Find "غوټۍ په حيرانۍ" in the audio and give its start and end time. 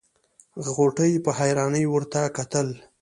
0.75-1.83